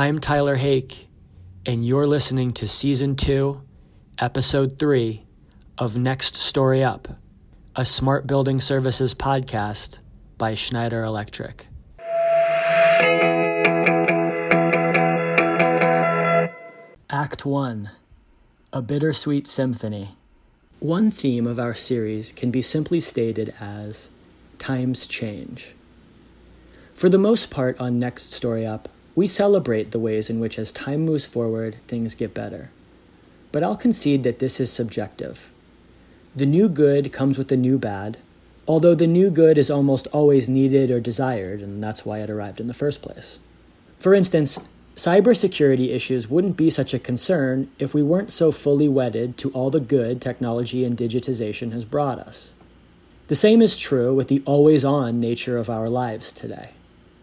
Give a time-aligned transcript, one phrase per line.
[0.00, 1.08] I'm Tyler Hake,
[1.66, 3.60] and you're listening to Season 2,
[4.18, 5.26] Episode 3
[5.76, 7.20] of Next Story Up,
[7.76, 9.98] a smart building services podcast
[10.38, 11.66] by Schneider Electric.
[17.10, 17.90] Act 1
[18.72, 20.16] A Bittersweet Symphony.
[20.78, 24.08] One theme of our series can be simply stated as
[24.58, 25.74] times change.
[26.94, 30.72] For the most part, on Next Story Up, we celebrate the ways in which, as
[30.72, 32.70] time moves forward, things get better.
[33.52, 35.50] But I'll concede that this is subjective.
[36.34, 38.18] The new good comes with the new bad,
[38.68, 42.60] although the new good is almost always needed or desired, and that's why it arrived
[42.60, 43.40] in the first place.
[43.98, 44.60] For instance,
[44.94, 49.70] cybersecurity issues wouldn't be such a concern if we weren't so fully wedded to all
[49.70, 52.52] the good technology and digitization has brought us.
[53.26, 56.70] The same is true with the always on nature of our lives today.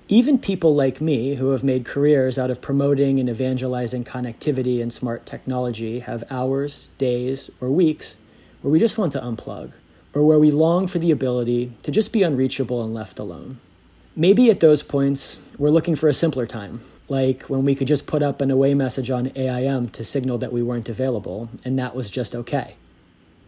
[0.09, 4.93] Even people like me, who have made careers out of promoting and evangelizing connectivity and
[4.93, 8.15] smart technology, have hours, days, or weeks
[8.61, 9.73] where we just want to unplug,
[10.13, 13.59] or where we long for the ability to just be unreachable and left alone.
[14.15, 16.79] Maybe at those points, we're looking for a simpler time,
[17.09, 20.53] like when we could just put up an away message on AIM to signal that
[20.53, 22.77] we weren't available, and that was just okay.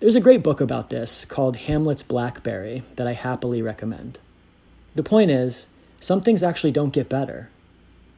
[0.01, 4.19] There's a great book about this called Hamlet's Blackberry that I happily recommend.
[4.93, 5.67] The point is,
[5.99, 7.49] some things actually don't get better,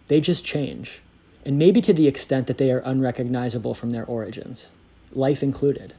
[0.07, 1.01] they just change,
[1.45, 4.71] and maybe to the extent that they are unrecognizable from their origins,
[5.11, 5.93] life included.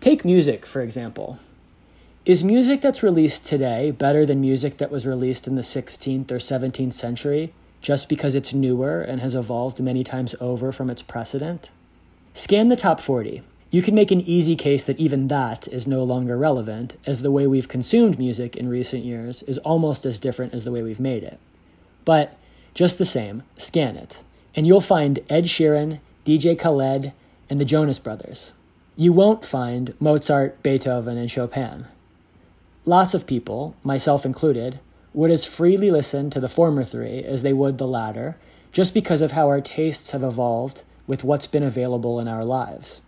[0.00, 1.38] Take music, for example.
[2.24, 6.38] Is music that's released today better than music that was released in the 16th or
[6.38, 11.70] 17th century just because it's newer and has evolved many times over from its precedent?
[12.34, 16.04] Scan the top 40 you can make an easy case that even that is no
[16.04, 20.54] longer relevant, as the way we've consumed music in recent years is almost as different
[20.54, 21.40] as the way we've made it.
[22.04, 22.38] But
[22.74, 24.22] just the same, scan it,
[24.54, 27.12] and you'll find Ed Sheeran, DJ Khaled,
[27.50, 28.52] and the Jonas Brothers.
[28.94, 31.86] You won't find Mozart, Beethoven, and Chopin.
[32.84, 34.78] Lots of people, myself included,
[35.12, 38.36] would as freely listen to the former three as they would the latter,
[38.70, 43.00] just because of how our tastes have evolved with what's been available in our lives.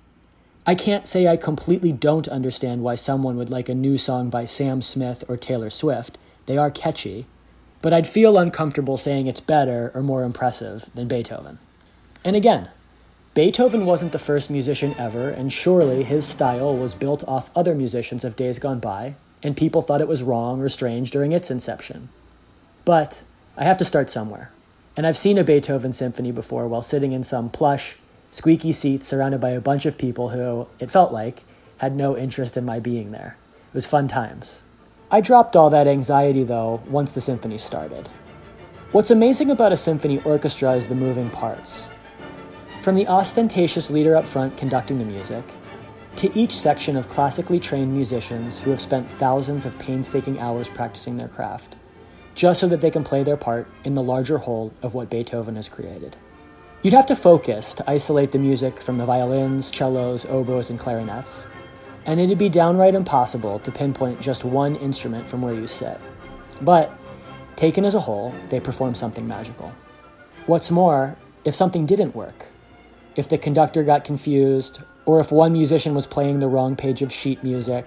[0.69, 4.45] I can't say I completely don't understand why someone would like a new song by
[4.45, 6.19] Sam Smith or Taylor Swift.
[6.45, 7.25] They are catchy.
[7.81, 11.59] But I'd feel uncomfortable saying it's better or more impressive than Beethoven.
[12.23, 12.69] And again,
[13.33, 18.23] Beethoven wasn't the first musician ever, and surely his style was built off other musicians
[18.23, 22.11] of days gone by, and people thought it was wrong or strange during its inception.
[22.85, 23.23] But
[23.57, 24.51] I have to start somewhere.
[24.99, 27.97] And I've seen a Beethoven symphony before while sitting in some plush,
[28.31, 31.45] squeaky seats surrounded by a bunch of people who, it felt like,
[31.79, 33.37] had no interest in my being there.
[33.69, 34.65] It was fun times.
[35.11, 38.09] I dropped all that anxiety, though, once the symphony started.
[38.93, 41.89] What's amazing about a symphony orchestra is the moving parts.
[42.81, 45.45] From the ostentatious leader up front conducting the music,
[46.17, 51.17] to each section of classically trained musicians who have spent thousands of painstaking hours practicing
[51.17, 51.77] their craft,
[52.35, 55.57] just so that they can play their part in the larger whole of what Beethoven
[55.57, 56.17] has created.
[56.81, 61.49] You'd have to focus to isolate the music from the violins, cellos, oboes, and clarinets,
[62.07, 66.01] and it'd be downright impossible to pinpoint just one instrument from where you sit.
[66.63, 66.97] But,
[67.57, 69.73] taken as a whole, they perform something magical.
[70.47, 72.47] What's more, if something didn't work,
[73.17, 77.13] if the conductor got confused, or if one musician was playing the wrong page of
[77.13, 77.87] sheet music,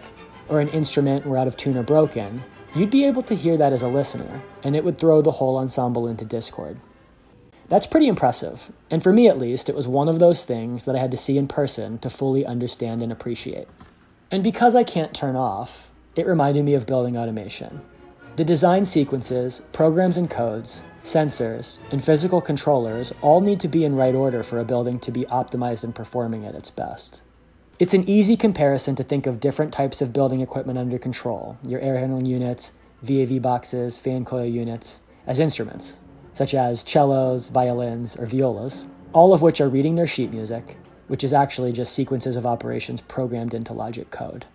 [0.50, 2.44] or an instrument were out of tune or broken,
[2.76, 5.56] you'd be able to hear that as a listener, and it would throw the whole
[5.56, 6.78] ensemble into discord.
[7.72, 10.94] That's pretty impressive, and for me at least, it was one of those things that
[10.94, 13.70] I had to see in person to fully understand and appreciate.
[14.30, 17.80] And because I can't turn off, it reminded me of building automation.
[18.36, 23.96] The design sequences, programs and codes, sensors, and physical controllers all need to be in
[23.96, 27.22] right order for a building to be optimized and performing at its best.
[27.80, 31.80] It's an easy comparison to think of different types of building equipment under control, your
[31.80, 36.00] air handling units, VAV boxes, fan coil units, as instruments
[36.34, 40.78] such as cellos, violins, or violas, all of which are reading their sheet music,
[41.08, 44.46] which is actually just sequences of operations programmed into logic code.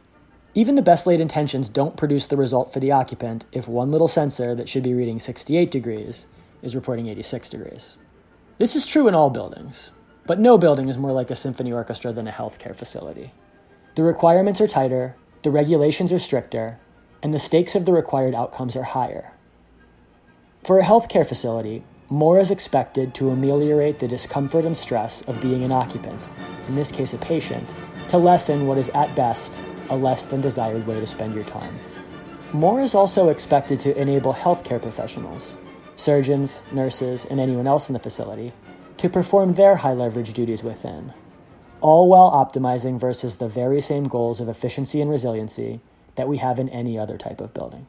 [0.54, 4.08] Even the best laid intentions don't produce the result for the occupant if one little
[4.08, 6.26] sensor that should be reading 68 degrees
[6.62, 7.98] is reporting 86 degrees.
[8.56, 9.90] This is true in all buildings,
[10.26, 13.34] but no building is more like a symphony orchestra than a healthcare facility.
[13.96, 16.80] The requirements are tighter, the regulations are stricter,
[17.22, 19.32] and the stakes of the required outcomes are higher.
[20.66, 25.62] For a healthcare facility, more is expected to ameliorate the discomfort and stress of being
[25.62, 26.28] an occupant,
[26.66, 27.72] in this case a patient,
[28.08, 29.60] to lessen what is at best
[29.90, 31.78] a less than desired way to spend your time.
[32.52, 35.56] More is also expected to enable healthcare professionals,
[35.94, 38.52] surgeons, nurses, and anyone else in the facility,
[38.96, 41.12] to perform their high leverage duties within,
[41.80, 45.78] all while optimizing versus the very same goals of efficiency and resiliency
[46.16, 47.86] that we have in any other type of building.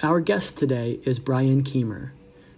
[0.00, 2.12] Our guest today is Brian Kiemer,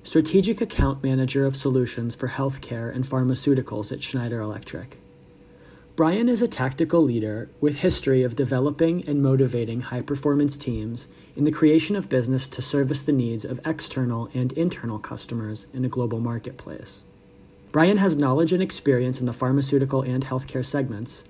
[0.05, 4.99] Strategic Account Manager of Solutions for Healthcare and Pharmaceuticals at Schneider Electric.
[5.97, 11.51] Brian is a tactical leader with history of developing and motivating high-performance teams in the
[11.51, 16.21] creation of business to service the needs of external and internal customers in a global
[16.21, 17.07] marketplace.
[17.73, 21.25] Brian has knowledge and experience in the pharmaceutical and healthcare segments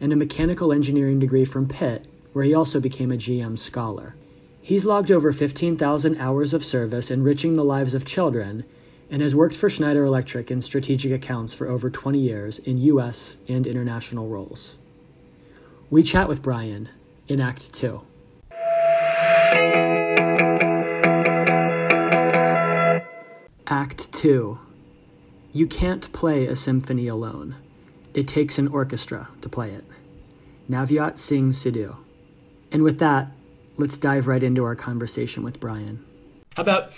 [0.00, 4.14] and a mechanical engineering degree from Pitt, where he also became a GM scholar.
[4.62, 8.64] He's logged over 15,000 hours of service enriching the lives of children
[9.10, 13.38] and has worked for Schneider Electric in strategic accounts for over 20 years in U.S.
[13.48, 14.76] and international roles.
[15.88, 16.88] We chat with Brian
[17.26, 18.02] in Act 2.
[23.66, 24.58] Act 2.
[25.52, 27.56] You can't play a symphony alone.
[28.14, 29.84] It takes an orchestra to play it.
[30.68, 31.96] Navjot Singh Sidhu.
[32.70, 33.32] And with that,
[33.80, 36.04] let's dive right into our conversation with Brian.
[36.54, 36.92] How about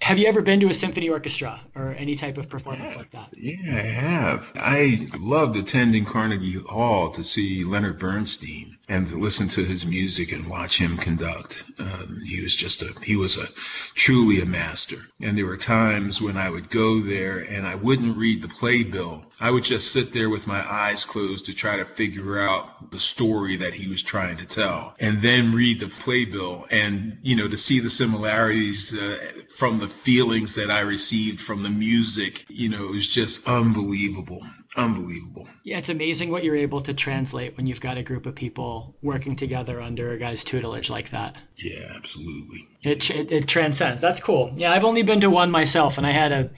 [0.00, 3.30] have you ever been to a symphony orchestra or any type of performance like that?
[3.36, 4.52] Yeah, I have.
[4.56, 10.32] I loved attending Carnegie Hall to see Leonard Bernstein and to listen to his music
[10.32, 11.62] and watch him conduct.
[11.78, 13.48] Um, he was just a he was a
[13.94, 15.06] truly a master.
[15.20, 19.24] And there were times when I would go there and I wouldn't read the playbill.
[19.40, 22.98] I would just sit there with my eyes closed to try to figure out the
[22.98, 27.48] story that he was trying to tell, and then read the playbill and you know
[27.48, 29.16] to see the similarities uh,
[29.56, 32.46] from the feelings that I received from the music.
[32.48, 34.44] You know, it was just unbelievable
[34.78, 35.48] unbelievable.
[35.64, 38.94] Yeah, it's amazing what you're able to translate when you've got a group of people
[39.02, 41.36] working together under a guy's tutelage like that.
[41.56, 42.68] Yeah, absolutely.
[42.82, 44.00] It, it, it transcends.
[44.00, 44.52] That's cool.
[44.56, 46.50] Yeah, I've only been to one myself, and I had a,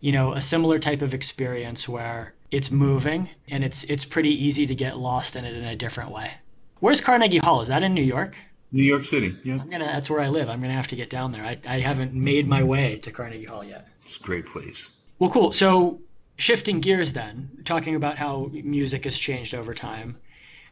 [0.00, 4.66] you know, a similar type of experience where it's moving and it's it's pretty easy
[4.66, 6.32] to get lost in it in a different way.
[6.80, 7.62] Where's Carnegie Hall?
[7.62, 8.36] Is that in New York?
[8.72, 9.36] New York City.
[9.44, 9.58] Yeah.
[9.60, 9.86] I'm gonna.
[9.86, 10.48] That's where I live.
[10.48, 11.44] I'm gonna have to get down there.
[11.44, 13.88] I, I haven't made my way to Carnegie Hall yet.
[14.04, 14.88] It's a great place.
[15.18, 15.52] Well, cool.
[15.52, 16.00] So
[16.36, 20.16] shifting gears then, talking about how music has changed over time,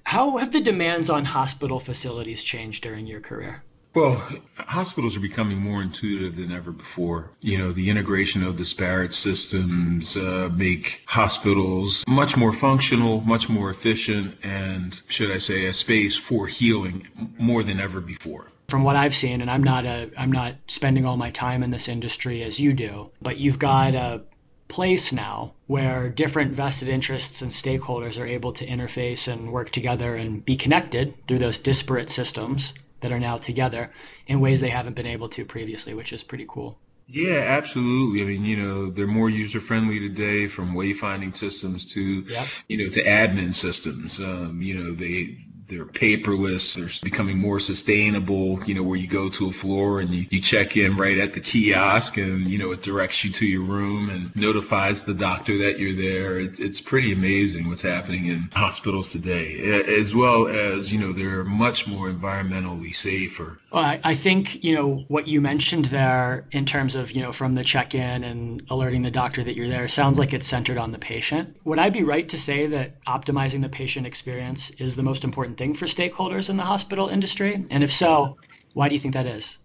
[0.05, 3.63] how have the demands on hospital facilities changed during your career?
[3.95, 4.27] Well,
[4.57, 7.31] hospitals are becoming more intuitive than ever before.
[7.41, 13.71] You know, the integration of disparate systems uh, make hospitals much more functional, much more
[13.71, 17.07] efficient, and should I say, a space for healing
[17.39, 21.05] more than ever before from what I've seen, and I'm not a I'm not spending
[21.05, 24.23] all my time in this industry as you do, but you've got a
[24.69, 30.17] place now where different vested interests and stakeholders are able to interface and work together
[30.17, 33.93] and be connected through those disparate systems that are now together
[34.27, 36.79] in ways they haven't been able to previously, which is pretty cool.
[37.07, 38.23] Yeah, absolutely.
[38.23, 42.49] I mean, you know, they're more user friendly today from wayfinding systems to, yep.
[42.67, 44.19] you know, to admin systems.
[44.19, 45.37] Um, you know, they
[45.69, 46.75] they're paperless.
[46.75, 50.41] They're becoming more sustainable, you know, where you go to a floor and you, you
[50.41, 54.11] check in right at the kiosk and, you know, it directs you to your room
[54.11, 56.39] and notifies the doctor that you're there.
[56.39, 61.45] It's, it's pretty amazing what's happening in hospitals today, as well as, you know, they're
[61.45, 63.59] much more environmentally safer.
[63.73, 67.33] Well, I, I think, you know, what you mentioned there in terms of, you know,
[67.33, 70.79] from the check in and alerting the doctor that you're there sounds like it's centered
[70.79, 71.57] on the patient.
[71.65, 75.54] Would I be right to say that optimizing the patient experience is the most important
[75.61, 77.65] important thing for stakeholders in the hospital industry?
[77.71, 78.37] And if so,
[78.73, 79.59] why do you think that is?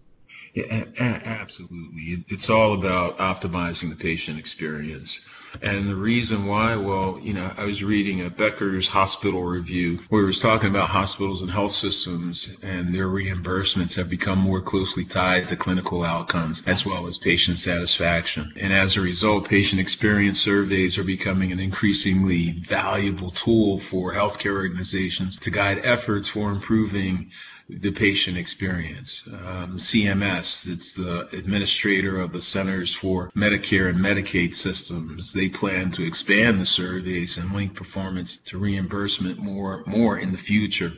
[0.54, 2.24] Yeah, absolutely.
[2.28, 5.20] It's all about optimizing the patient experience.
[5.62, 10.22] And the reason why, well, you know, I was reading a Becker's hospital review where
[10.22, 15.04] it was talking about hospitals and health systems and their reimbursements have become more closely
[15.04, 18.52] tied to clinical outcomes as well as patient satisfaction.
[18.56, 24.54] And as a result, patient experience surveys are becoming an increasingly valuable tool for healthcare
[24.54, 27.30] organizations to guide efforts for improving
[27.78, 29.22] the patient experience.
[29.26, 35.32] Um, CMS, it's the administrator of the Centers for Medicare and Medicaid Systems.
[35.32, 40.38] They plan to expand the surveys and link performance to reimbursement more, more in the
[40.38, 40.92] future.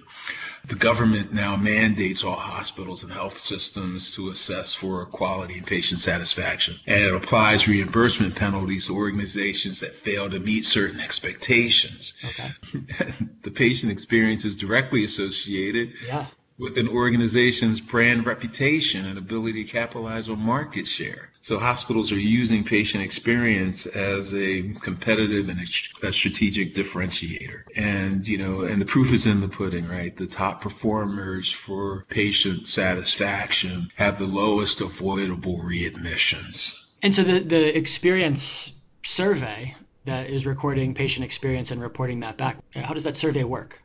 [0.67, 5.99] The government now mandates all hospitals and health systems to assess for quality and patient
[5.99, 6.79] satisfaction.
[6.87, 12.13] And it applies reimbursement penalties to organizations that fail to meet certain expectations.
[12.25, 12.53] Okay.
[13.43, 16.27] the patient experience is directly associated yeah
[16.63, 21.31] with an organization's brand reputation and ability to capitalize on market share.
[21.41, 25.61] So hospitals are using patient experience as a competitive and
[26.05, 27.63] a strategic differentiator.
[27.75, 30.17] And, you know, and the proof is in the pudding, right?
[30.17, 36.73] The top performers for patient satisfaction have the lowest avoidable readmissions.
[37.03, 38.73] And so the, the experience
[39.05, 42.59] survey that is recording patient experience and reporting that back.
[42.73, 43.83] How does that survey work?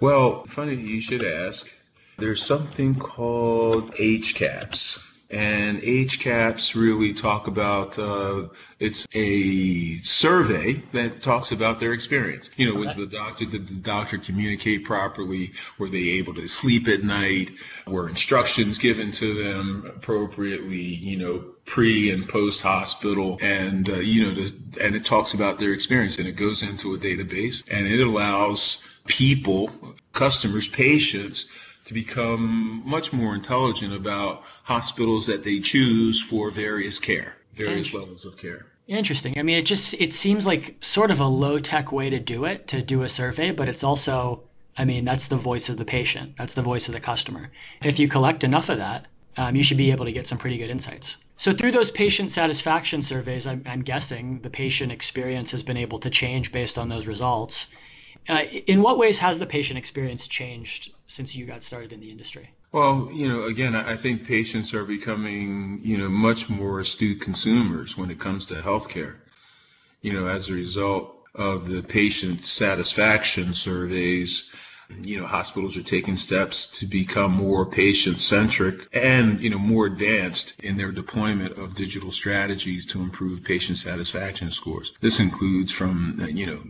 [0.00, 1.66] Well, funny you should ask.
[2.18, 4.98] There's something called HCAHPS.
[5.30, 8.48] and HCAHPS really talk about uh,
[8.80, 12.50] it's a survey that talks about their experience.
[12.56, 15.52] You know, was the doctor did the doctor communicate properly?
[15.78, 17.52] Were they able to sleep at night?
[17.86, 20.82] Were instructions given to them appropriately?
[20.82, 24.52] You know, pre and post hospital, and uh, you know, the,
[24.84, 28.82] and it talks about their experience, and it goes into a database, and it allows
[29.06, 29.70] people,
[30.12, 31.46] customers, patients
[31.88, 38.26] to become much more intelligent about hospitals that they choose for various care, various levels
[38.26, 38.66] of care.
[38.86, 39.38] Interesting.
[39.38, 42.44] I mean, it just it seems like sort of a low tech way to do
[42.44, 44.42] it, to do a survey, but it's also,
[44.76, 47.50] I mean, that's the voice of the patient, that's the voice of the customer.
[47.82, 49.06] If you collect enough of that,
[49.38, 51.16] um, you should be able to get some pretty good insights.
[51.38, 56.00] So through those patient satisfaction surveys, I'm, I'm guessing the patient experience has been able
[56.00, 57.68] to change based on those results.
[58.28, 62.10] Uh, in what ways has the patient experience changed since you got started in the
[62.10, 62.50] industry?
[62.72, 67.96] Well, you know, again, I think patients are becoming, you know, much more astute consumers
[67.96, 69.16] when it comes to healthcare.
[70.02, 74.44] You know, as a result of the patient satisfaction surveys,
[75.02, 79.86] you know, hospitals are taking steps to become more patient centric and, you know, more
[79.86, 84.92] advanced in their deployment of digital strategies to improve patient satisfaction scores.
[85.00, 86.62] This includes from, you know,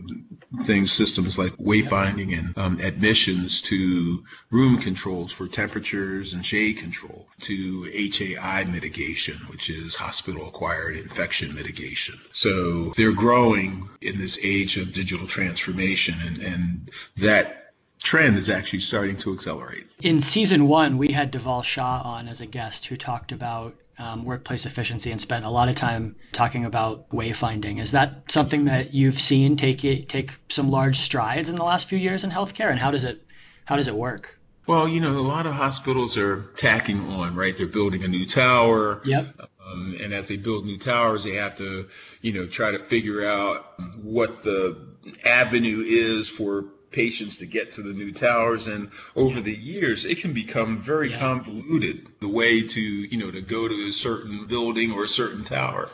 [0.63, 7.27] things, systems like wayfinding and um, admissions to room controls for temperatures and shade control
[7.41, 12.19] to HAI mitigation, which is hospital acquired infection mitigation.
[12.31, 17.58] So they're growing in this age of digital transformation and, and that
[18.01, 19.87] trend is actually starting to accelerate.
[20.01, 24.23] In season one, we had Deval Shah on as a guest who talked about um,
[24.23, 27.81] workplace efficiency and spent a lot of time talking about wayfinding.
[27.81, 31.87] Is that something that you've seen take it, take some large strides in the last
[31.87, 33.21] few years in healthcare, and how does it
[33.65, 34.39] how does it work?
[34.65, 37.57] Well, you know, a lot of hospitals are tacking on, right?
[37.57, 39.01] They're building a new tower.
[39.03, 39.49] Yep.
[39.65, 41.87] Um, and as they build new towers, they have to,
[42.21, 44.77] you know, try to figure out what the
[45.25, 50.19] avenue is for patients to get to the new towers and over the years it
[50.19, 51.19] can become very yeah.
[51.19, 55.43] convoluted the way to you know to go to a certain building or a certain
[55.43, 55.89] tower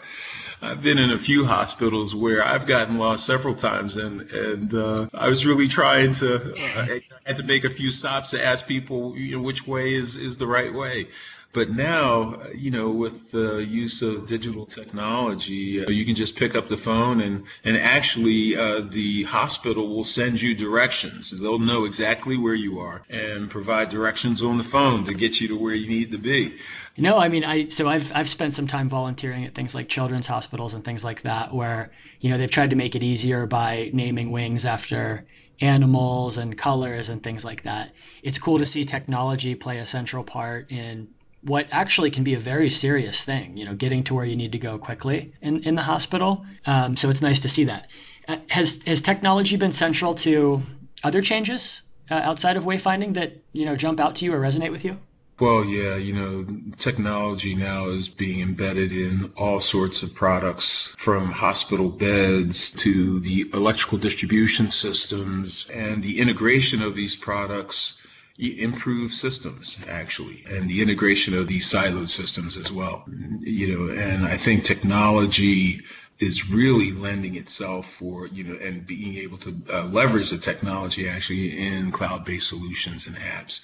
[0.61, 5.07] I've been in a few hospitals where I've gotten lost several times, and and uh,
[5.13, 6.53] I was really trying to.
[6.53, 9.93] Uh, I had to make a few stops to ask people, you know, which way
[9.93, 11.09] is is the right way.
[11.55, 16.53] But now, you know, with the use of digital technology, uh, you can just pick
[16.53, 21.31] up the phone and, and actually uh, the hospital will send you directions.
[21.31, 25.47] They'll know exactly where you are and provide directions on the phone to get you
[25.47, 26.59] to where you need to be.
[26.97, 30.27] No, I mean, I so I've I've spent some time volunteering at things like children's
[30.27, 33.91] hospitals and things like that, where you know they've tried to make it easier by
[33.93, 35.25] naming wings after
[35.61, 37.91] animals and colors and things like that.
[38.23, 41.07] It's cool to see technology play a central part in
[41.45, 44.51] what actually can be a very serious thing, you know, getting to where you need
[44.53, 46.43] to go quickly in, in the hospital.
[46.65, 47.87] Um, so it's nice to see that.
[48.27, 50.63] Uh, has, has technology been central to
[51.03, 54.71] other changes uh, outside of wayfinding that, you know, jump out to you or resonate
[54.71, 54.97] with you?
[55.39, 56.47] Well, yeah, you know,
[56.77, 63.51] technology now is being embedded in all sorts of products from hospital beds to the
[63.53, 67.95] electrical distribution systems and the integration of these products
[68.37, 73.03] improve systems actually and the integration of these siloed systems as well.
[73.39, 75.81] You know and i think technology
[76.19, 81.07] is really lending itself for you know and being able to uh, leverage the technology
[81.07, 83.59] actually in cloud-based solutions and apps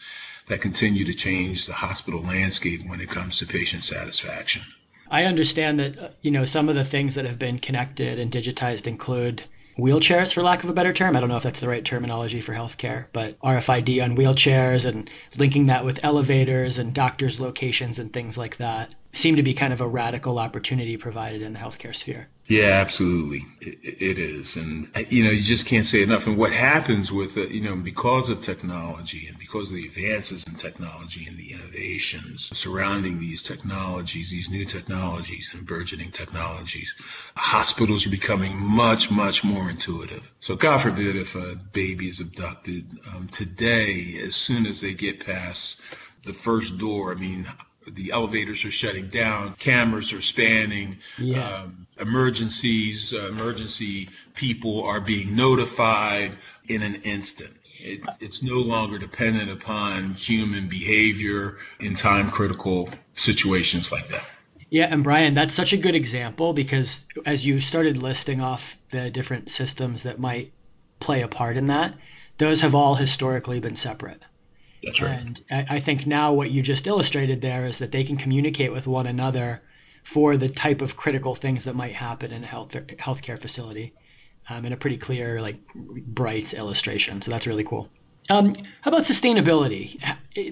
[0.48, 4.62] that continue to change the hospital landscape when it comes to patient satisfaction.
[5.10, 8.32] I understand that uh, you know some of the things that have been connected and
[8.32, 9.44] digitized include
[9.78, 11.16] wheelchairs, for lack of a better term.
[11.16, 15.10] I don't know if that's the right terminology for healthcare, but RFID on wheelchairs and
[15.38, 19.74] linking that with elevators and doctors' locations and things like that seem to be kind
[19.74, 22.28] of a radical opportunity provided in the healthcare sphere.
[22.48, 23.46] Yeah, absolutely.
[23.62, 24.58] It, it is.
[24.58, 26.28] And, you know, you just can't say enough.
[26.28, 30.44] And what happens with it, you know, because of technology and because of the advances
[30.46, 36.94] in technology and the innovations surrounding these technologies, these new technologies and burgeoning technologies,
[37.38, 40.30] hospitals are becoming much, much more intuitive.
[40.42, 45.26] So, God forbid if a baby is abducted um, today, as soon as they get
[45.26, 45.80] past
[46.26, 47.48] the first door, I mean,
[47.96, 51.64] the elevators are shutting down, cameras are spanning, yeah.
[51.64, 57.54] um, emergencies, uh, emergency people are being notified in an instant.
[57.80, 64.24] It, it's no longer dependent upon human behavior in time critical situations like that.
[64.70, 69.10] Yeah, and Brian, that's such a good example because as you started listing off the
[69.10, 70.54] different systems that might
[71.00, 71.96] play a part in that,
[72.38, 74.22] those have all historically been separate.
[74.84, 75.20] That's right.
[75.20, 78.72] And I, I think now what you just illustrated there is that they can communicate
[78.72, 79.62] with one another
[80.04, 83.94] for the type of critical things that might happen in a health healthcare facility
[84.50, 87.22] um, in a pretty clear, like bright illustration.
[87.22, 87.90] So that's really cool.
[88.30, 90.00] Um, how about sustainability?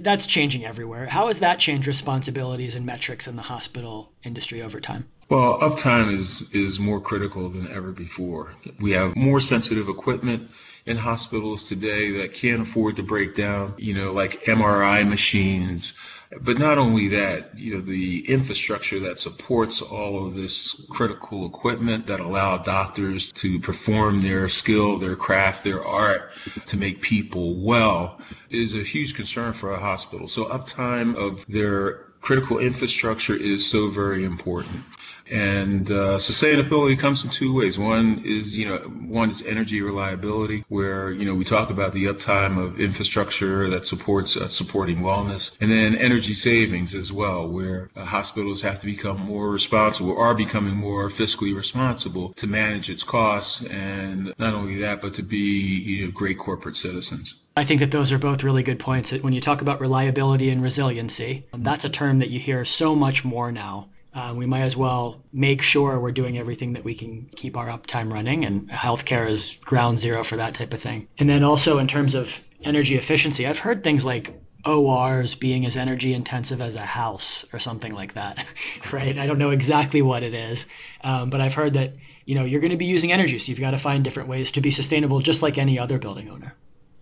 [0.04, 1.06] That's changing everywhere.
[1.06, 5.08] How has that changed responsibilities and metrics in the hospital industry over time?
[5.30, 8.54] Well, uptime is is more critical than ever before.
[8.80, 10.50] We have more sensitive equipment
[10.90, 15.94] in hospitals today that can't afford to break down, you know, like MRI machines.
[16.42, 22.08] But not only that, you know, the infrastructure that supports all of this critical equipment
[22.08, 26.32] that allow doctors to perform their skill, their craft, their art
[26.66, 28.20] to make people well
[28.50, 30.28] is a huge concern for a hospital.
[30.28, 34.84] So uptime of their critical infrastructure is so very important.
[35.30, 37.78] And uh, sustainability comes in two ways.
[37.78, 42.06] One is, you know, one is energy reliability, where you know we talk about the
[42.06, 47.92] uptime of infrastructure that supports uh, supporting wellness, and then energy savings as well, where
[47.96, 53.04] uh, hospitals have to become more responsible, are becoming more fiscally responsible to manage its
[53.04, 57.36] costs, and not only that, but to be you know, great corporate citizens.
[57.56, 59.12] I think that those are both really good points.
[59.12, 62.96] That When you talk about reliability and resiliency, that's a term that you hear so
[62.96, 66.96] much more now uh, we might as well make sure we're doing everything that we
[66.96, 71.08] can keep our uptime running, and healthcare is ground zero for that type of thing.
[71.18, 72.32] And then also in terms of
[72.64, 74.34] energy efficiency, I've heard things like
[74.66, 78.46] ORs being as energy intensive as a house or something like that,
[78.92, 79.18] right?
[79.18, 80.66] I don't know exactly what it is,
[81.04, 81.94] um, but I've heard that
[82.26, 84.54] you know you're going to be using energy, so you've got to find different ways
[84.54, 86.56] to be sustainable, just like any other building owner.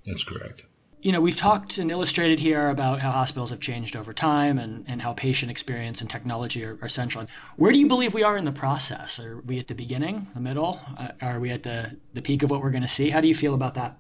[0.06, 0.64] That's correct
[1.02, 4.84] you know, we've talked and illustrated here about how hospitals have changed over time and,
[4.88, 7.26] and how patient experience and technology are, are central.
[7.56, 9.20] Where do you believe we are in the process?
[9.20, 10.80] Are we at the beginning, the middle?
[10.98, 13.10] Uh, are we at the, the peak of what we're going to see?
[13.10, 13.96] How do you feel about that?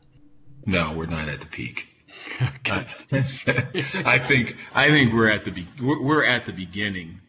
[0.66, 1.88] No, we're not at the peak.
[2.42, 2.88] Okay.
[4.06, 7.20] I think I think we're at the be- we're, we're at the beginning.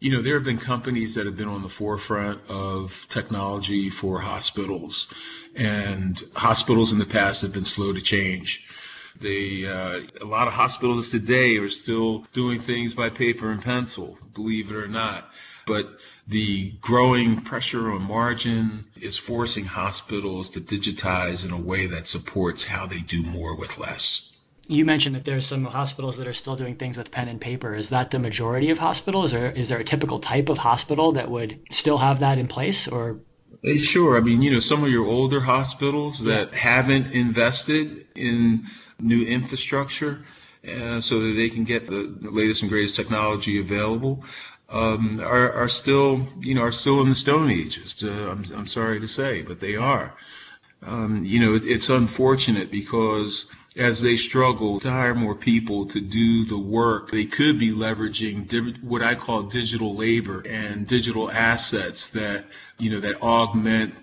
[0.00, 4.20] You know, there have been companies that have been on the forefront of technology for
[4.20, 5.08] hospitals,
[5.54, 8.64] and hospitals in the past have been slow to change.
[9.20, 14.18] They, uh, a lot of hospitals today are still doing things by paper and pencil,
[14.34, 15.30] believe it or not.
[15.66, 22.08] But the growing pressure on margin is forcing hospitals to digitize in a way that
[22.08, 24.30] supports how they do more with less.
[24.66, 27.74] You mentioned that there's some hospitals that are still doing things with pen and paper.
[27.74, 31.30] Is that the majority of hospitals, or is there a typical type of hospital that
[31.30, 33.20] would still have that in place, or
[33.78, 34.18] Sure.
[34.18, 38.66] I mean, you know, some of your older hospitals that haven't invested in
[39.00, 40.24] new infrastructure
[40.68, 44.24] uh, so that they can get the, the, latest and greatest technology available.
[44.70, 48.02] Um, are, are still, you know, are still in the Stone Ages.
[48.02, 50.14] Uh, I'm, I'm sorry to say, but they are.
[50.82, 56.00] Um, you know, it, it's unfortunate because as they struggle to hire more people to
[56.00, 62.08] do the work, they could be leveraging what I call digital labor and digital assets
[62.08, 62.44] that,
[62.78, 63.94] you know, that augment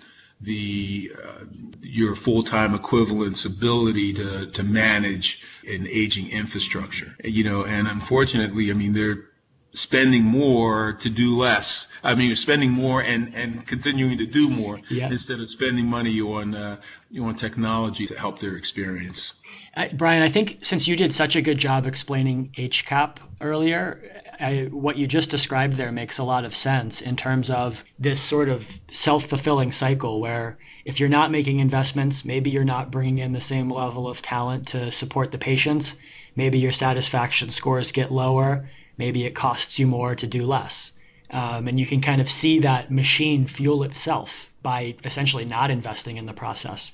[0.42, 1.44] the uh,
[1.80, 7.16] your full-time equivalent's ability to to manage an aging infrastructure.
[7.24, 9.24] You know, and unfortunately, I mean, they're
[9.72, 11.88] spending more to do less.
[12.04, 15.10] I mean, you're spending more and, and continuing to do more yeah.
[15.10, 16.76] instead of spending money on uh,
[17.20, 19.34] on technology to help their experience.
[19.76, 24.68] Uh, Brian, I think since you did such a good job explaining HCAP earlier, I,
[24.70, 28.48] what you just described there makes a lot of sense in terms of this sort
[28.48, 33.32] of self fulfilling cycle where if you're not making investments, maybe you're not bringing in
[33.32, 35.94] the same level of talent to support the patients.
[36.34, 38.68] Maybe your satisfaction scores get lower.
[38.98, 40.90] Maybe it costs you more to do less.
[41.30, 44.30] Um, and you can kind of see that machine fuel itself
[44.62, 46.90] by essentially not investing in the process.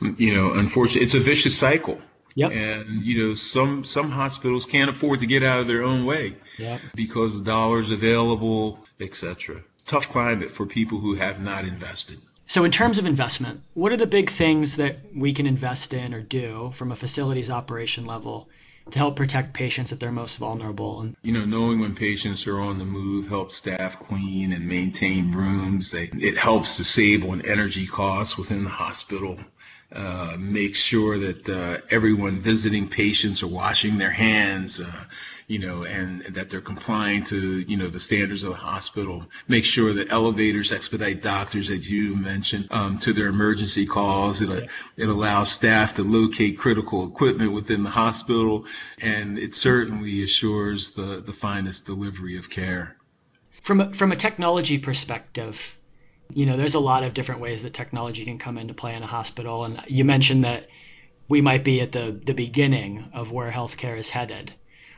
[0.00, 2.00] You know, unfortunately, it's a vicious cycle.
[2.36, 2.52] Yep.
[2.52, 6.36] And you know, some some hospitals can't afford to get out of their own way
[6.58, 6.82] yep.
[6.94, 9.62] because the dollars available, etc.
[9.86, 12.18] Tough climate for people who have not invested.
[12.46, 16.12] So, in terms of investment, what are the big things that we can invest in
[16.12, 18.50] or do from a facilities operation level
[18.90, 21.00] to help protect patients at their most vulnerable?
[21.00, 25.32] And you know, knowing when patients are on the move helps staff clean and maintain
[25.32, 25.94] rooms.
[25.94, 29.38] It helps to save on energy costs within the hospital
[29.92, 35.04] uh, make sure that uh, everyone visiting patients are washing their hands, uh,
[35.46, 39.24] you know, and that they're complying to, you know, the standards of the hospital.
[39.46, 44.40] Make sure that elevators expedite doctors, as you mentioned, um, to their emergency calls.
[44.40, 48.64] It, it allows staff to locate critical equipment within the hospital,
[49.00, 52.96] and it certainly assures the, the finest delivery of care.
[53.62, 55.60] From a, from a technology perspective,
[56.32, 59.02] you know, there's a lot of different ways that technology can come into play in
[59.02, 59.64] a hospital.
[59.64, 60.68] And you mentioned that
[61.28, 64.52] we might be at the, the beginning of where healthcare is headed.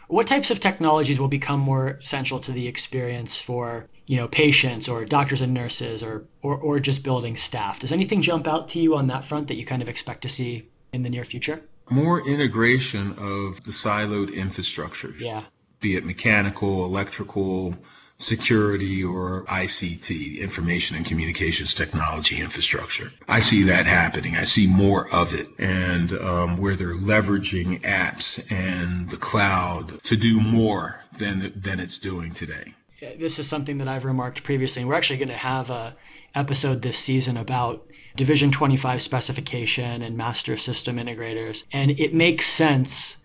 [0.09, 4.88] What types of technologies will become more central to the experience for, you know, patients
[4.88, 7.81] or doctors and nurses or, or, or just building staff?
[7.81, 10.29] Does anything jump out to you on that front that you kind of expect to
[10.29, 11.62] see in the near future?
[11.91, 15.14] More integration of the siloed infrastructure.
[15.19, 15.45] Yeah.
[15.81, 17.75] Be it mechanical, electrical,
[18.20, 23.12] security or ICT, information and communications technology infrastructure.
[23.28, 24.37] I see that happening.
[24.37, 30.16] I see more of it and um, where they're leveraging apps and the cloud to
[30.16, 32.74] do more than, than it's doing today.
[33.00, 34.85] This is something that I've remarked previously.
[34.85, 35.94] We're actually going to have a
[36.35, 41.62] episode this season about Division 25 specification and master system integrators.
[41.72, 43.16] And it makes sense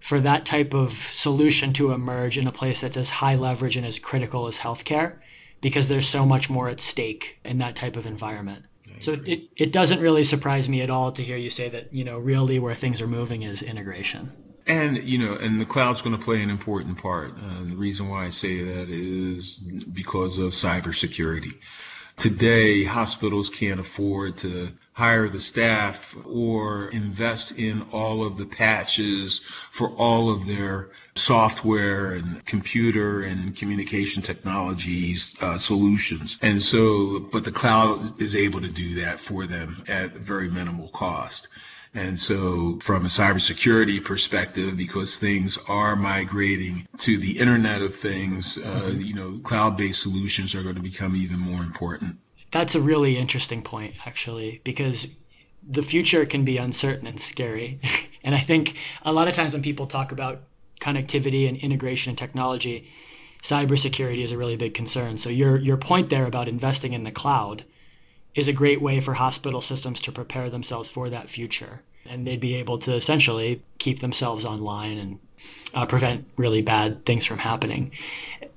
[0.00, 3.86] for that type of solution to emerge in a place that's as high leverage and
[3.86, 5.16] as critical as healthcare
[5.60, 8.64] because there's so much more at stake in that type of environment.
[9.00, 12.04] So it, it doesn't really surprise me at all to hear you say that, you
[12.04, 14.32] know, really where things are moving is integration.
[14.66, 17.32] And, you know, and the cloud's going to play an important part.
[17.32, 21.54] Uh, the reason why I say that is because of cybersecurity.
[22.16, 29.40] Today, hospitals can't afford to hire the staff or invest in all of the patches
[29.70, 36.36] for all of their software and computer and communication technologies uh, solutions.
[36.42, 40.88] And so, but the cloud is able to do that for them at very minimal
[40.88, 41.46] cost.
[41.94, 48.58] And so, from a cybersecurity perspective, because things are migrating to the Internet of Things,
[48.58, 52.18] uh, you know, cloud-based solutions are going to become even more important.
[52.50, 55.06] That's a really interesting point, actually, because
[55.68, 57.80] the future can be uncertain and scary.
[58.24, 60.42] and I think a lot of times when people talk about
[60.80, 62.88] connectivity and integration and technology,
[63.42, 65.18] cybersecurity is a really big concern.
[65.18, 67.64] So your your point there about investing in the cloud
[68.34, 72.40] is a great way for hospital systems to prepare themselves for that future, and they'd
[72.40, 75.18] be able to essentially keep themselves online and
[75.74, 77.92] uh, prevent really bad things from happening.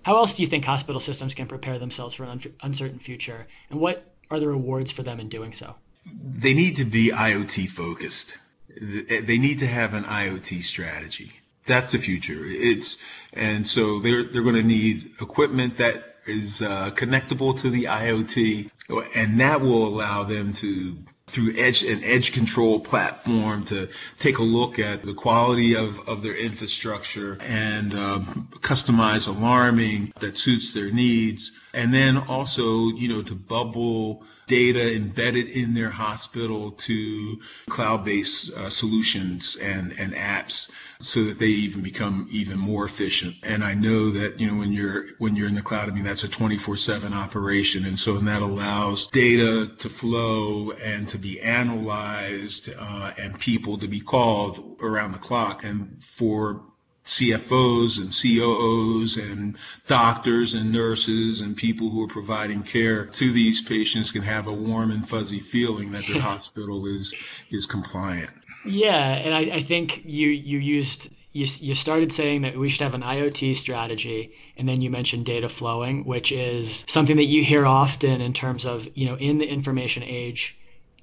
[0.03, 3.47] How else do you think hospital systems can prepare themselves for an un- uncertain future,
[3.69, 5.75] and what are the rewards for them in doing so?
[6.05, 8.33] They need to be IoT focused.
[8.69, 11.33] They need to have an IoT strategy.
[11.67, 12.43] That's the future.
[12.45, 12.97] It's
[13.33, 18.69] and so they're they're going to need equipment that is uh, connectable to the IoT,
[19.15, 20.97] and that will allow them to
[21.31, 23.89] through edge an edge control platform to
[24.19, 30.37] take a look at the quality of, of their infrastructure and um, customize alarming that
[30.37, 31.51] suits their needs.
[31.73, 37.39] And then also you know to bubble data embedded in their hospital to
[37.69, 40.69] cloud-based uh, solutions and, and apps
[41.03, 43.35] so that they even become even more efficient.
[43.43, 46.03] And I know that, you know, when you're when you're in the cloud, I mean
[46.03, 47.85] that's a 24/7 operation.
[47.85, 53.77] And so and that allows data to flow and to be analyzed uh, and people
[53.79, 55.63] to be called around the clock.
[55.63, 56.63] And for
[57.03, 63.61] CFOs and COOs and doctors and nurses and people who are providing care to these
[63.61, 67.13] patients can have a warm and fuzzy feeling that their hospital is
[67.49, 68.31] is compliant.
[68.63, 72.81] Yeah, and I, I think you you used you, you started saying that we should
[72.81, 77.43] have an IoT strategy, and then you mentioned data flowing, which is something that you
[77.43, 80.57] hear often in terms of you know in the information age,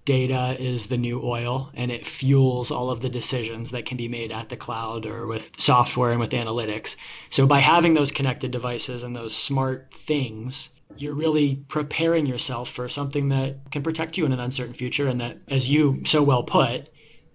[0.05, 4.09] data is the new oil, and it fuels all of the decisions that can be
[4.09, 6.95] made at the cloud or with software and with analytics.
[7.31, 12.89] So by having those connected devices and those smart things you're really preparing yourself for
[12.89, 16.43] something that can protect you in an uncertain future and that as you so well
[16.43, 16.89] put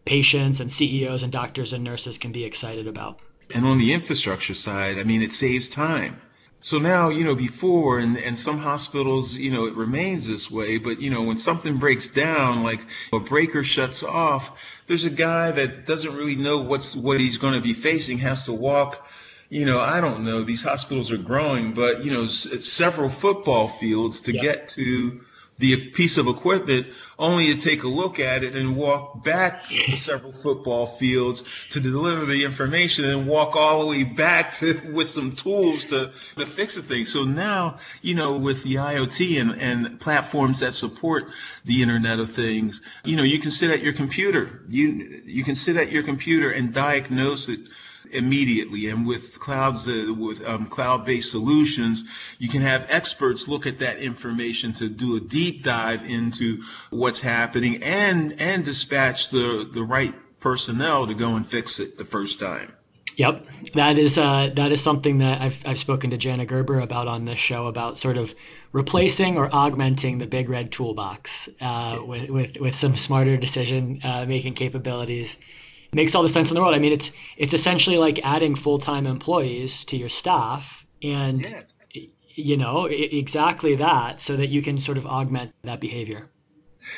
[0.05, 3.19] patients and CEOs and doctors and nurses can be excited about.
[3.53, 6.21] And on the infrastructure side, I mean, it saves time.
[6.61, 10.77] So now, you know, before, and, and some hospitals, you know, it remains this way,
[10.77, 12.79] but, you know, when something breaks down, like
[13.11, 14.49] a breaker shuts off,
[14.87, 18.43] there's a guy that doesn't really know what's what he's going to be facing, has
[18.43, 19.05] to walk,
[19.49, 23.67] you know, I don't know, these hospitals are growing, but, you know, s- several football
[23.67, 25.19] fields to get to
[25.63, 29.63] the piece of equipment only to take a look at it and walk back
[29.97, 35.09] several football fields to deliver the information and walk all the way back to with
[35.09, 37.05] some tools to, to fix the thing.
[37.05, 41.27] So now, you know, with the IoT and, and platforms that support
[41.63, 44.63] the Internet of Things, you know, you can sit at your computer.
[44.67, 47.61] You you can sit at your computer and diagnose it
[48.13, 48.87] immediately.
[48.89, 52.03] And with clouds, uh, with um, cloud-based solutions,
[52.39, 57.19] you can have experts look at that information to do a deep dive into what's
[57.19, 62.39] happening and and dispatch the the right personnel to go and fix it the first
[62.39, 62.73] time.
[63.15, 63.45] Yep,
[63.75, 67.25] that is uh, that is something that I've I've spoken to Jana Gerber about on
[67.25, 68.33] this show about sort of
[68.71, 71.29] replacing or augmenting the big red toolbox
[71.61, 75.37] uh, with, with with some smarter decision uh, making capabilities.
[75.93, 76.75] Makes all the sense in the world.
[76.75, 80.65] I mean, it's it's essentially like adding full time employees to your staff,
[81.01, 82.01] and yeah.
[82.35, 86.29] you know exactly that, so that you can sort of augment that behavior.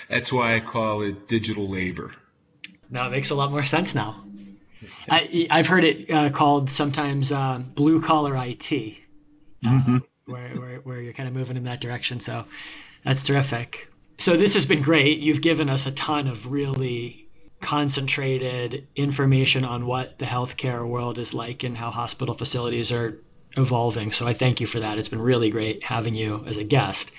[0.09, 2.11] That's why I call it digital labor.
[2.89, 4.23] Now it makes a lot more sense now.
[5.09, 9.97] I, have heard it uh, called sometimes uh, blue collar IT, uh, mm-hmm.
[10.25, 12.19] where, where, where you're kind of moving in that direction.
[12.19, 12.45] So
[13.03, 13.87] that's terrific.
[14.17, 15.19] So this has been great.
[15.19, 17.24] You've given us a ton of really
[17.65, 23.19] concentrated information on what the healthcare world is like and how hospital facilities are
[23.57, 24.11] evolving.
[24.11, 24.99] So I thank you for that.
[24.99, 27.09] It's been really great having you as a guest.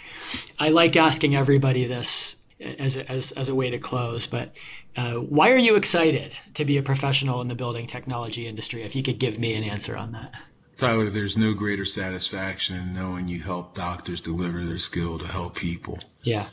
[0.59, 4.53] I like asking everybody this as a, as, as a way to close, but
[4.97, 8.83] uh, why are you excited to be a professional in the building technology industry?
[8.85, 10.33] If you could give me an answer on that.
[10.79, 15.57] Tyler, there's no greater satisfaction in knowing you help doctors deliver their skill to help
[15.57, 15.99] people.
[16.23, 16.49] Yeah.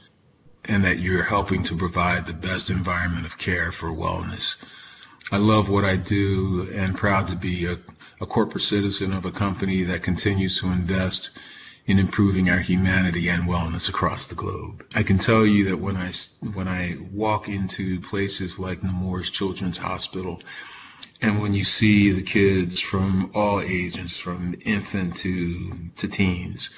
[0.65, 4.55] And that you're helping to provide the best environment of care for wellness.
[5.31, 7.79] I love what I do and proud to be a,
[8.21, 11.31] a corporate citizen of a company that continues to invest
[11.85, 14.85] in improving our humanity and wellness across the globe.
[14.95, 16.13] I can tell you that when I
[16.53, 20.41] when I walk into places like Nemours Children's Hospital,
[21.21, 26.69] and when you see the kids from all ages, from infant to to teens,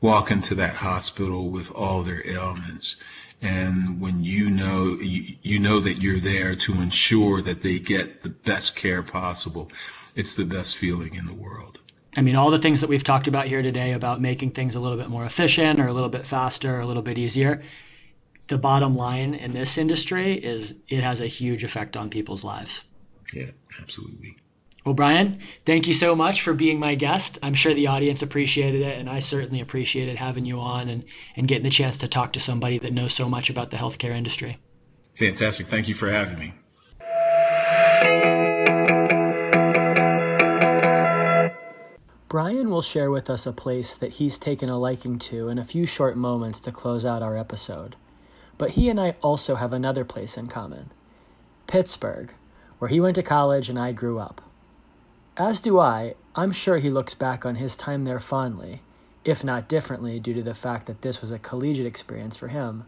[0.00, 2.96] walk into that hospital with all their ailments,
[3.42, 8.22] and when you know you, you know that you're there to ensure that they get
[8.22, 9.70] the best care possible,
[10.14, 11.78] it's the best feeling in the world.
[12.16, 14.80] I mean, all the things that we've talked about here today about making things a
[14.80, 17.62] little bit more efficient or a little bit faster or a little bit easier,
[18.48, 22.80] the bottom line in this industry is it has a huge effect on people's lives.
[23.34, 24.36] Yeah, absolutely.
[24.86, 27.40] Well, Brian, thank you so much for being my guest.
[27.42, 31.02] I'm sure the audience appreciated it, and I certainly appreciated having you on and,
[31.34, 34.16] and getting the chance to talk to somebody that knows so much about the healthcare
[34.16, 34.60] industry.
[35.18, 35.66] Fantastic.
[35.66, 36.54] Thank you for having me.
[42.28, 45.64] Brian will share with us a place that he's taken a liking to in a
[45.64, 47.96] few short moments to close out our episode.
[48.56, 50.92] But he and I also have another place in common
[51.66, 52.32] Pittsburgh,
[52.78, 54.45] where he went to college and I grew up.
[55.38, 58.80] As do I, I'm sure he looks back on his time there fondly,
[59.22, 62.84] if not differently due to the fact that this was a collegiate experience for him.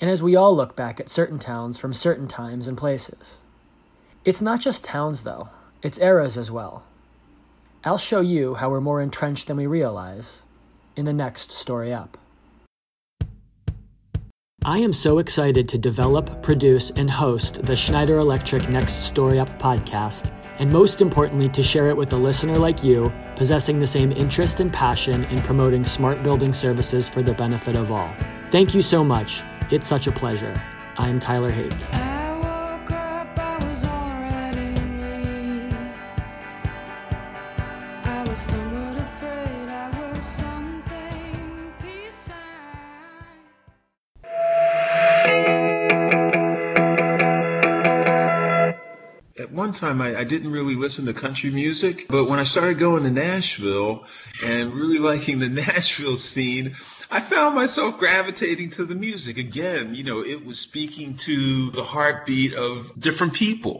[0.00, 3.42] And as we all look back at certain towns from certain times and places.
[4.24, 5.50] It's not just towns, though,
[5.82, 6.84] it's eras as well.
[7.84, 10.42] I'll show you how we're more entrenched than we realize
[10.96, 12.16] in the next story up.
[14.64, 19.58] I am so excited to develop, produce, and host the Schneider Electric Next Story Up
[19.58, 24.12] podcast, and most importantly, to share it with a listener like you, possessing the same
[24.12, 28.14] interest and passion in promoting smart building services for the benefit of all.
[28.50, 29.42] Thank you so much.
[29.70, 30.60] It's such a pleasure.
[30.96, 32.13] I'm Tyler Hake.
[49.74, 53.10] Time I, I, didn't really listen to country music, but when I started going to
[53.10, 54.06] Nashville
[54.42, 56.76] and really liking the Nashville scene,
[57.10, 59.38] I found myself gravitating to the music.
[59.38, 63.72] Again, you know, it was speaking to the heartbeat of different people.